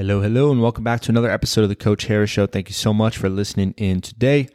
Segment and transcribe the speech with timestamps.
[0.00, 2.46] Hello, hello, and welcome back to another episode of the Coach Harris Show.
[2.46, 4.48] Thank you so much for listening in today.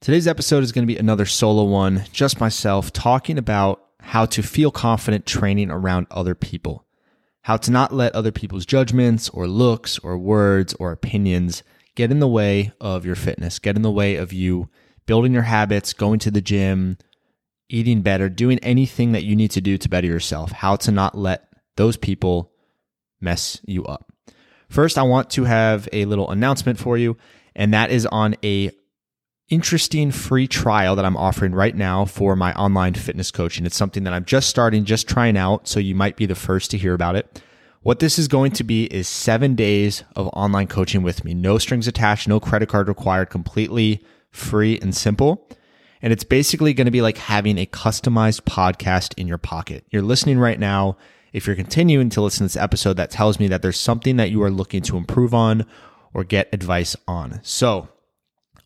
[0.00, 4.42] Today's episode is going to be another solo one, just myself talking about how to
[4.42, 6.86] feel confident training around other people,
[7.42, 11.62] how to not let other people's judgments or looks or words or opinions
[11.94, 14.70] get in the way of your fitness, get in the way of you
[15.04, 16.96] building your habits, going to the gym,
[17.68, 21.14] eating better, doing anything that you need to do to better yourself, how to not
[21.14, 21.46] let
[21.76, 22.52] those people
[23.20, 24.07] mess you up.
[24.68, 27.16] First, I want to have a little announcement for you,
[27.54, 28.70] and that is on a
[29.48, 33.64] interesting free trial that I'm offering right now for my online fitness coaching.
[33.64, 36.70] It's something that I'm just starting, just trying out, so you might be the first
[36.72, 37.42] to hear about it.
[37.80, 41.32] What this is going to be is seven days of online coaching with me.
[41.32, 45.48] No strings attached, no credit card required, completely free and simple.
[46.02, 49.84] And it's basically going to be like having a customized podcast in your pocket.
[49.90, 50.96] You're listening right now
[51.32, 54.30] if you're continuing to listen to this episode, that tells me that there's something that
[54.30, 55.66] you are looking to improve on
[56.14, 57.40] or get advice on.
[57.42, 57.88] So,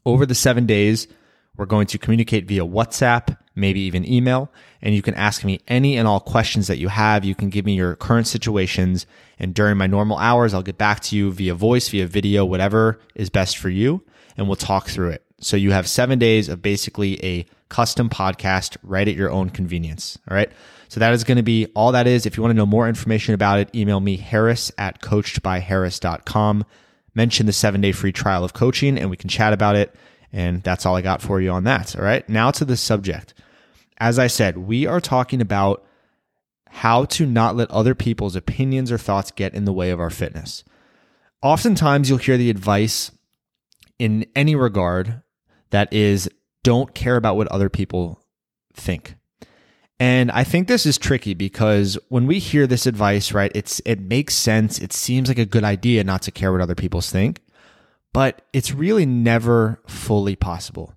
[0.05, 1.09] over the seven days,
[1.56, 4.50] we're going to communicate via WhatsApp, maybe even email,
[4.81, 7.25] and you can ask me any and all questions that you have.
[7.25, 9.06] You can give me your current situations,
[9.39, 13.00] and during my normal hours, I'll get back to you via voice, via video, whatever
[13.15, 14.03] is best for you,
[14.37, 15.25] and we'll talk through it.
[15.43, 20.19] So you have seven days of basically a custom podcast right at your own convenience.
[20.31, 20.51] All right.
[20.89, 22.27] So that is going to be all that is.
[22.27, 26.65] If you want to know more information about it, email me harris at coachedbyharris.com.
[27.15, 29.95] Mention the seven day free trial of coaching and we can chat about it.
[30.33, 31.97] And that's all I got for you on that.
[31.97, 32.27] All right.
[32.29, 33.34] Now to the subject.
[33.99, 35.84] As I said, we are talking about
[36.69, 40.11] how to not let other people's opinions or thoughts get in the way of our
[40.11, 40.65] fitness.
[41.43, 43.11] Oftentimes, you'll hear the advice
[43.99, 45.22] in any regard
[45.73, 46.31] that is
[46.62, 48.23] don't care about what other people
[48.73, 49.17] think.
[49.98, 54.00] And I think this is tricky because when we hear this advice, right, it's it
[54.00, 54.78] makes sense.
[54.78, 57.41] It seems like a good idea not to care what other people think,
[58.12, 60.95] but it's really never fully possible.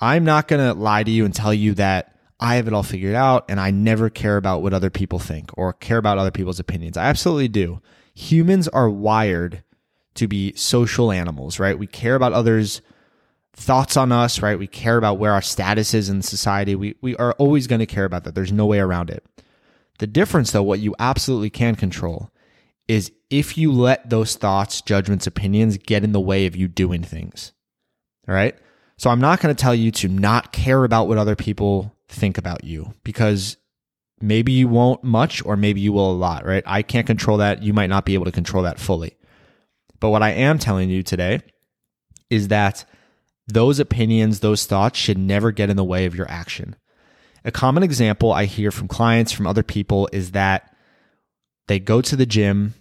[0.00, 2.84] I'm not going to lie to you and tell you that I have it all
[2.84, 6.30] figured out and I never care about what other people think or care about other
[6.30, 6.96] people's opinions.
[6.96, 7.82] I absolutely do.
[8.14, 9.64] Humans are wired
[10.14, 11.78] to be social animals, right?
[11.78, 12.80] We care about others'
[13.58, 14.58] thoughts on us, right?
[14.58, 16.74] We care about where our status is in society.
[16.76, 18.34] We, we are always going to care about that.
[18.34, 19.24] There's no way around it.
[19.98, 22.30] The difference, though, what you absolutely can control
[22.86, 27.02] is if you let those thoughts, judgments, opinions get in the way of you doing
[27.02, 27.52] things.
[28.28, 28.56] All right.
[28.96, 32.38] So I'm not going to tell you to not care about what other people think
[32.38, 33.56] about you because
[34.20, 36.62] maybe you won't much or maybe you will a lot, right?
[36.64, 37.62] I can't control that.
[37.62, 39.16] You might not be able to control that fully.
[40.00, 41.40] But what I am telling you today
[42.30, 42.84] is that
[43.48, 46.76] those opinions, those thoughts should never get in the way of your action.
[47.44, 50.74] A common example I hear from clients, from other people, is that
[51.66, 52.74] they go to the gym,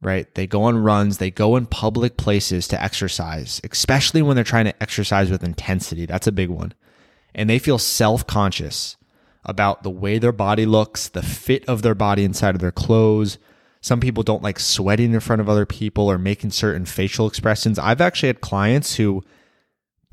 [0.00, 0.32] right?
[0.34, 4.64] They go on runs, they go in public places to exercise, especially when they're trying
[4.64, 6.06] to exercise with intensity.
[6.06, 6.72] That's a big one.
[7.34, 8.96] And they feel self conscious
[9.44, 13.36] about the way their body looks, the fit of their body inside of their clothes.
[13.82, 17.78] Some people don't like sweating in front of other people or making certain facial expressions.
[17.78, 19.22] I've actually had clients who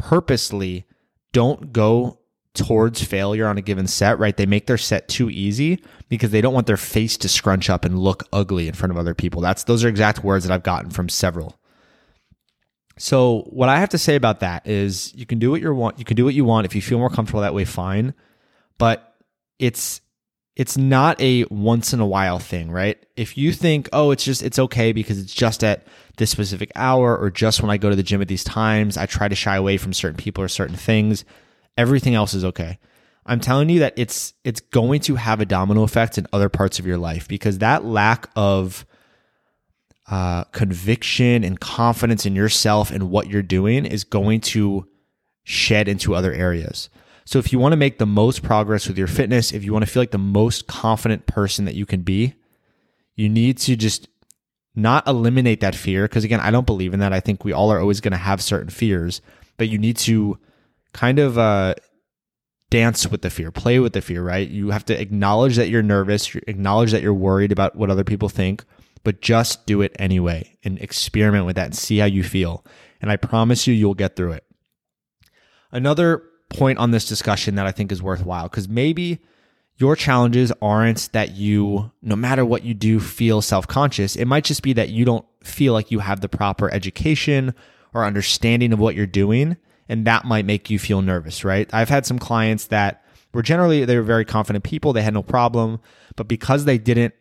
[0.02, 0.86] purposely
[1.32, 2.20] don't go
[2.54, 4.36] towards failure on a given set, right?
[4.36, 7.86] They make their set too easy because they don't want their face to scrunch up
[7.86, 9.42] and look ugly in front of other people.
[9.42, 11.58] That's those are exact words that I've gotten from several.
[12.98, 15.98] So what I have to say about that is you can do what you want,
[15.98, 18.14] you can do what you want if you feel more comfortable that way fine,
[18.78, 19.16] but
[19.58, 20.02] it's
[20.62, 23.04] it's not a once in a while thing, right?
[23.16, 27.18] If you think, "Oh, it's just it's okay because it's just at this specific hour
[27.18, 29.56] or just when I go to the gym at these times, I try to shy
[29.56, 31.26] away from certain people or certain things.
[31.80, 32.78] Everything else is okay.
[33.26, 36.78] I'm telling you that it's it's going to have a domino effect in other parts
[36.78, 38.86] of your life because that lack of
[40.12, 44.88] uh, conviction and confidence in yourself and what you're doing is going to
[45.44, 46.88] shed into other areas.
[47.26, 49.86] So if you want to make the most progress with your fitness, if you want
[49.86, 52.36] to feel like the most confident person that you can be,
[53.16, 54.08] you need to just
[54.76, 57.14] not eliminate that fear because again i don't believe in that.
[57.14, 59.22] I think we all are always going to have certain fears
[59.58, 60.38] but you need to
[60.94, 61.76] kind of uh,
[62.70, 64.48] dance with the fear play with the fear right?
[64.48, 68.30] You have to acknowledge that you're nervous acknowledge that you're worried about what other people
[68.30, 68.64] think
[69.04, 72.66] but just do it anyway and experiment with that and see how you feel.
[73.02, 74.46] And i promise you you'll get through it.
[75.72, 79.20] Another point on this discussion that i think is worthwhile because maybe
[79.82, 84.16] your challenges aren't that you, no matter what you do, feel self conscious.
[84.16, 87.56] It might just be that you don't feel like you have the proper education
[87.94, 89.58] or understanding of what you're doing.
[89.90, 91.68] And that might make you feel nervous, right?
[91.74, 94.94] I've had some clients that were generally, they were very confident people.
[94.94, 95.80] They had no problem.
[96.16, 97.16] But because they didn't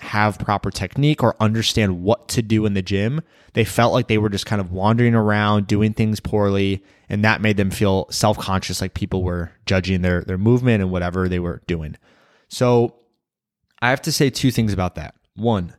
[0.00, 3.22] have proper technique or understand what to do in the gym.
[3.52, 7.42] They felt like they were just kind of wandering around doing things poorly and that
[7.42, 11.60] made them feel self-conscious like people were judging their their movement and whatever they were
[11.66, 11.96] doing.
[12.48, 12.94] So
[13.82, 15.14] I have to say two things about that.
[15.34, 15.74] One,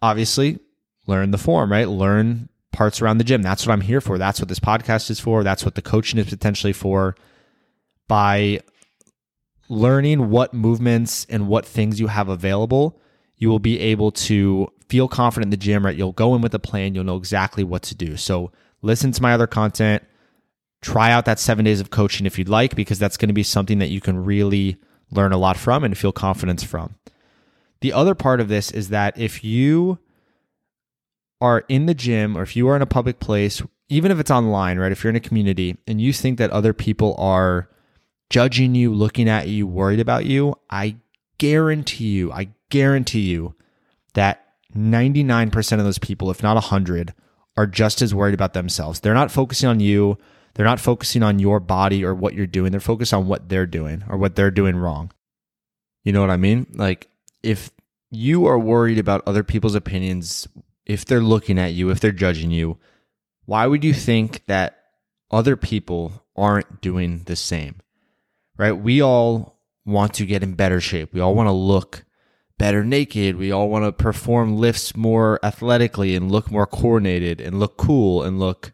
[0.00, 0.58] obviously,
[1.06, 1.88] learn the form, right?
[1.88, 3.42] Learn parts around the gym.
[3.42, 4.18] That's what I'm here for.
[4.18, 5.42] That's what this podcast is for.
[5.42, 7.16] That's what the coaching is potentially for.
[8.08, 8.60] By
[9.68, 13.00] learning what movements and what things you have available,
[13.36, 15.96] you will be able to feel confident in the gym, right?
[15.96, 18.16] You'll go in with a plan, you'll know exactly what to do.
[18.16, 18.52] So
[18.82, 20.02] listen to my other content,
[20.80, 23.42] try out that seven days of coaching if you'd like, because that's going to be
[23.42, 24.76] something that you can really
[25.10, 26.94] learn a lot from and feel confidence from.
[27.80, 29.98] The other part of this is that if you
[31.40, 34.30] are in the gym or if you are in a public place, even if it's
[34.30, 34.92] online, right?
[34.92, 37.68] If you're in a community and you think that other people are
[38.30, 40.96] judging you, looking at you, worried about you, I
[41.38, 43.54] guarantee you, I guarantee you
[44.14, 44.42] that
[44.74, 47.14] 99% of those people, if not 100,
[47.56, 49.00] are just as worried about themselves.
[49.00, 50.18] They're not focusing on you.
[50.54, 52.70] They're not focusing on your body or what you're doing.
[52.70, 55.12] They're focused on what they're doing or what they're doing wrong.
[56.02, 56.66] You know what I mean?
[56.72, 57.08] Like,
[57.42, 57.70] if
[58.10, 60.48] you are worried about other people's opinions,
[60.86, 62.78] if they're looking at you, if they're judging you,
[63.44, 64.78] why would you think that
[65.30, 67.76] other people aren't doing the same?
[68.56, 68.72] Right?
[68.72, 71.12] We all want to get in better shape.
[71.12, 72.05] We all want to look
[72.58, 73.36] better naked.
[73.36, 78.22] We all want to perform lifts more athletically and look more coordinated and look cool
[78.22, 78.72] and look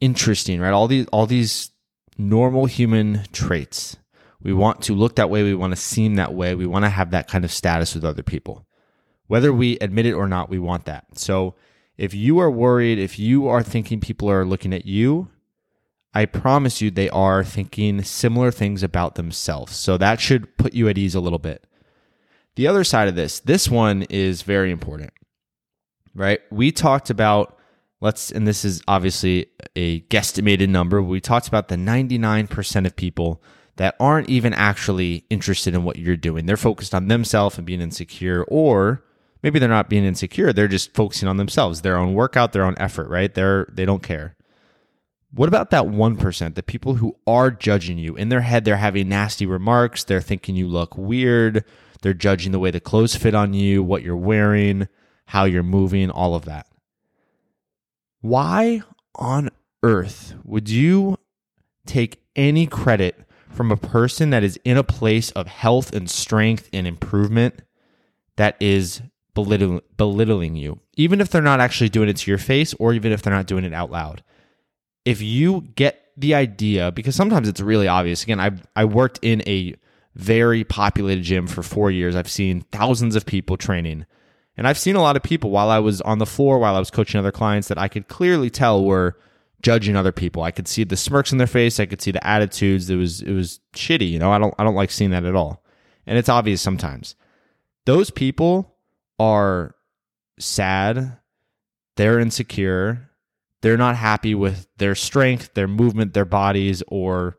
[0.00, 0.72] interesting, right?
[0.72, 1.70] All these all these
[2.16, 3.96] normal human traits.
[4.40, 6.90] We want to look that way, we want to seem that way, we want to
[6.90, 8.66] have that kind of status with other people.
[9.26, 11.18] Whether we admit it or not, we want that.
[11.18, 11.56] So,
[11.96, 15.28] if you are worried, if you are thinking people are looking at you,
[16.14, 19.76] I promise you they are thinking similar things about themselves.
[19.76, 21.64] So that should put you at ease a little bit.
[22.58, 25.12] The other side of this, this one is very important,
[26.12, 26.40] right?
[26.50, 27.56] We talked about,
[28.00, 29.46] let's, and this is obviously
[29.76, 31.00] a guesstimated number.
[31.00, 33.40] We talked about the 99% of people
[33.76, 36.46] that aren't even actually interested in what you're doing.
[36.46, 39.04] They're focused on themselves and being insecure, or
[39.40, 40.52] maybe they're not being insecure.
[40.52, 43.32] They're just focusing on themselves, their own workout, their own effort, right?
[43.32, 44.34] They're, they don't care.
[45.30, 48.16] What about that 1%, the people who are judging you?
[48.16, 50.02] In their head, they're having nasty remarks.
[50.02, 51.64] They're thinking you look weird.
[52.02, 54.88] They're judging the way the clothes fit on you, what you're wearing,
[55.26, 56.66] how you're moving, all of that.
[58.20, 58.82] Why
[59.14, 59.50] on
[59.82, 61.18] earth would you
[61.86, 63.16] take any credit
[63.50, 67.62] from a person that is in a place of health and strength and improvement
[68.36, 69.02] that is
[69.34, 73.12] belittling, belittling you, even if they're not actually doing it to your face or even
[73.12, 74.22] if they're not doing it out loud?
[75.04, 78.22] If you get the idea, because sometimes it's really obvious.
[78.22, 79.74] Again, I I worked in a
[80.18, 82.16] very populated gym for four years.
[82.16, 84.04] I've seen thousands of people training.
[84.56, 86.80] And I've seen a lot of people while I was on the floor, while I
[86.80, 89.16] was coaching other clients, that I could clearly tell were
[89.62, 90.42] judging other people.
[90.42, 91.78] I could see the smirks in their face.
[91.78, 92.90] I could see the attitudes.
[92.90, 94.10] It was it was shitty.
[94.10, 95.62] You know, I don't I don't like seeing that at all.
[96.06, 97.14] And it's obvious sometimes.
[97.86, 98.76] Those people
[99.20, 99.76] are
[100.40, 101.18] sad.
[101.96, 103.10] They're insecure.
[103.62, 107.38] They're not happy with their strength, their movement, their bodies, or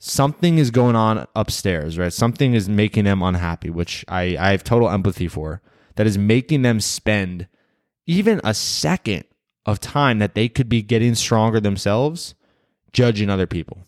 [0.00, 2.12] something is going on upstairs, right?
[2.12, 5.62] Something is making them unhappy, which I, I have total empathy for,
[5.94, 7.46] that is making them spend
[8.06, 9.24] even a second
[9.66, 12.34] of time that they could be getting stronger themselves
[12.92, 13.84] judging other people.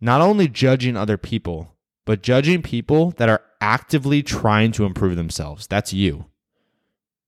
[0.00, 5.66] Not only judging other people, but judging people that are actively trying to improve themselves.
[5.66, 6.24] That's you,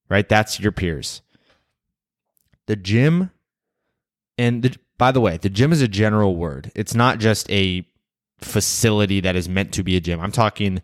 [0.09, 0.27] right?
[0.27, 1.21] That's your peers.
[2.65, 3.29] The gym
[4.37, 6.71] and the, by the way, the gym is a general word.
[6.75, 7.87] It's not just a
[8.39, 10.19] facility that is meant to be a gym.
[10.19, 10.81] I'm talking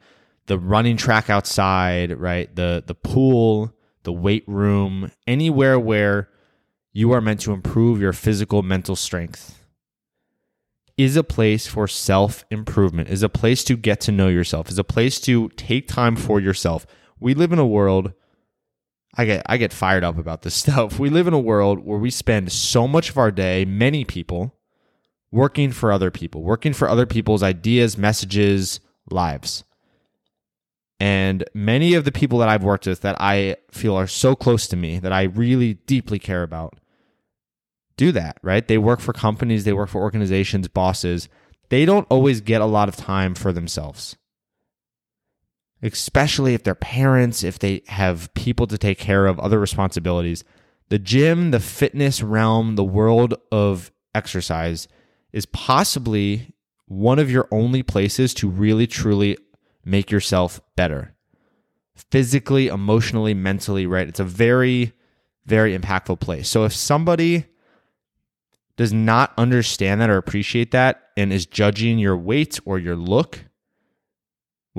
[0.47, 2.53] the running track outside, right?
[2.55, 3.73] The the pool,
[4.03, 6.29] the weight room, anywhere where
[6.91, 9.63] you are meant to improve your physical mental strength
[10.97, 14.77] is a place for self improvement, is a place to get to know yourself, is
[14.77, 16.85] a place to take time for yourself.
[17.19, 18.13] We live in a world
[19.15, 20.99] I get I get fired up about this stuff.
[20.99, 24.55] We live in a world where we spend so much of our day, many people,
[25.31, 29.63] working for other people, working for other people's ideas, messages, lives.
[31.01, 34.67] And many of the people that I've worked with that I feel are so close
[34.67, 36.77] to me that I really deeply care about
[37.95, 38.67] do that, right?
[38.67, 41.29] They work for companies, they work for organizations, bosses.
[41.69, 44.17] They don't always get a lot of time for themselves
[45.81, 50.43] especially if they're parents, if they have people to take care of, other responsibilities.
[50.89, 54.88] The gym, the fitness realm, the world of exercise
[55.31, 56.53] is possibly
[56.88, 59.38] one of your only places to really truly
[59.86, 61.13] make yourself better
[62.12, 64.07] physically, emotionally, mentally, right?
[64.07, 64.93] It's a very,
[65.45, 66.50] very impactful place.
[66.50, 67.45] So if somebody
[68.77, 73.45] does not understand that or appreciate that and is judging your weight or your look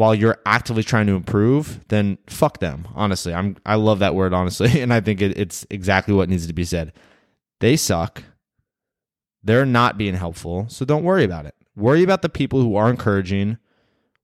[0.01, 2.89] while you're actively trying to improve, then fuck them.
[2.95, 6.47] Honestly, I'm I love that word honestly, and I think it, it's exactly what needs
[6.47, 6.95] to be said.
[7.61, 8.25] They suck.
[9.43, 11.55] They're not being helpful, so don't worry about it.
[11.77, 13.59] Worry about the people who are encouraging.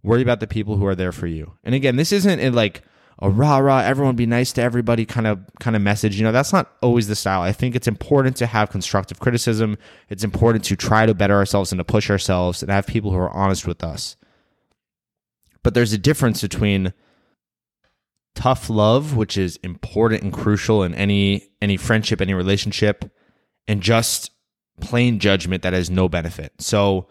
[0.02, 1.58] Worry about the people who are there for you.
[1.62, 2.82] And again, this isn't like
[3.18, 6.16] a rah rah, everyone be nice to everybody kind of kind of message.
[6.16, 7.42] You know, that's not always the style.
[7.42, 9.76] I think it's important to have constructive criticism.
[10.08, 13.18] It's important to try to better ourselves and to push ourselves and have people who
[13.18, 14.16] are honest with us.
[15.66, 16.92] But there's a difference between
[18.36, 23.10] tough love, which is important and crucial in any any friendship, any relationship,
[23.66, 24.30] and just
[24.80, 26.52] plain judgment that has no benefit.
[26.60, 27.08] So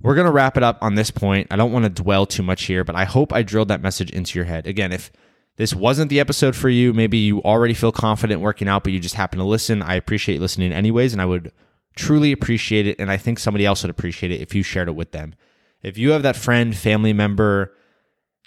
[0.00, 1.48] we're going to wrap it up on this point.
[1.50, 4.12] I don't want to dwell too much here, but I hope I drilled that message
[4.12, 4.68] into your head.
[4.68, 5.10] Again, if
[5.56, 9.00] this wasn't the episode for you, maybe you already feel confident working out, but you
[9.00, 11.50] just happen to listen, I appreciate listening anyways, and I would
[11.96, 13.00] truly appreciate it.
[13.00, 15.34] And I think somebody else would appreciate it if you shared it with them.
[15.82, 17.72] If you have that friend, family member,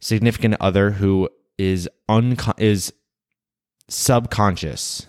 [0.01, 2.93] significant other who is uncon- is
[3.87, 5.07] subconscious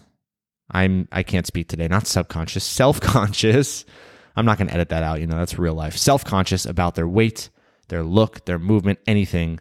[0.70, 1.88] I'm I can't speak today.
[1.88, 3.85] Not subconscious, self-conscious.
[4.37, 5.97] I'm not going to edit that out, you know, that's real life.
[5.97, 7.50] Self-conscious about their weight,
[7.88, 9.59] their look, their movement, anything.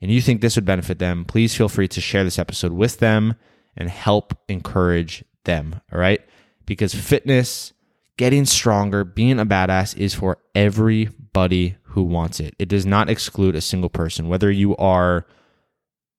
[0.00, 2.98] And you think this would benefit them, please feel free to share this episode with
[2.98, 3.36] them
[3.76, 6.20] and help encourage them, all right?
[6.66, 7.72] Because fitness,
[8.18, 12.54] getting stronger, being a badass is for everybody who wants it.
[12.58, 15.26] It does not exclude a single person, whether you are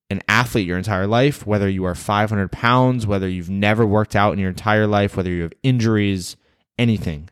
[0.10, 4.32] an athlete your entire life, whether you are 500 pounds, whether you've never worked out
[4.32, 6.38] in your entire life, whether you have injuries,
[6.78, 7.30] anything,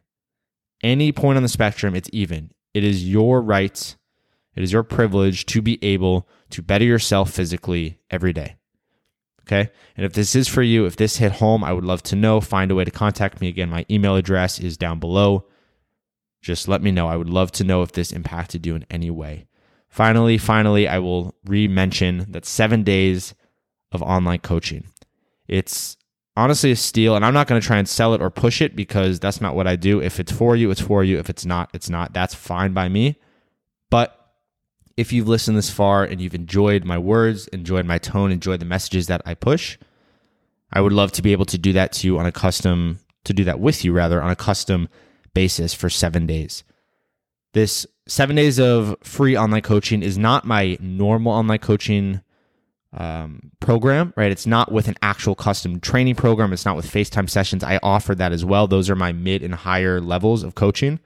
[0.83, 2.51] any point on the spectrum, it's even.
[2.73, 3.95] It is your right,
[4.55, 8.57] it is your privilege to be able to better yourself physically every day.
[9.43, 9.69] Okay.
[9.95, 12.41] And if this is for you, if this hit home, I would love to know.
[12.41, 13.49] Find a way to contact me.
[13.49, 15.45] Again, my email address is down below.
[16.43, 17.07] Just let me know.
[17.07, 19.47] I would love to know if this impacted you in any way.
[19.87, 23.33] Finally, finally, I will re mention that seven days
[23.93, 24.85] of online coaching.
[25.47, 25.95] It's
[26.35, 28.75] honestly a steal, and I'm not going to try and sell it or push it
[28.75, 30.01] because that's not what I do.
[30.01, 31.17] If it's for you, it's for you.
[31.17, 32.13] If it's not, it's not.
[32.13, 33.15] That's fine by me.
[33.89, 34.19] But
[34.97, 38.65] if you've listened this far and you've enjoyed my words, enjoyed my tone, enjoyed the
[38.65, 39.77] messages that I push,
[40.73, 43.33] I would love to be able to do that to you on a custom, to
[43.33, 44.89] do that with you rather, on a custom
[45.33, 46.63] basis for seven days.
[47.53, 52.21] This seven days of free online coaching is not my normal online coaching
[52.93, 54.31] um, program, right?
[54.31, 56.53] It's not with an actual custom training program.
[56.53, 57.63] It's not with FaceTime sessions.
[57.63, 58.67] I offer that as well.
[58.67, 60.99] Those are my mid and higher levels of coaching.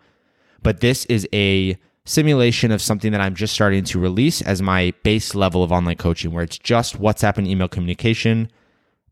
[0.64, 4.94] But this is a simulation of something that I'm just starting to release as my
[5.04, 8.50] base level of online coaching, where it's just WhatsApp and email communication,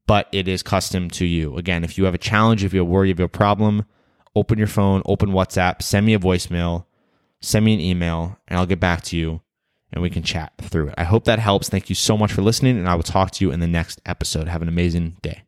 [0.07, 1.57] but it is custom to you.
[1.57, 3.37] Again, if you have a challenge, if you have a worry, if you have a
[3.37, 3.85] problem,
[4.35, 6.85] open your phone, open WhatsApp, send me a voicemail
[7.45, 9.41] send me an email and I'll get back to you
[9.93, 10.95] and we can chat through it.
[10.97, 11.69] I hope that helps.
[11.69, 14.01] Thank you so much for listening, and I will talk to you in the next
[14.05, 14.47] episode.
[14.47, 15.44] Have an amazing day.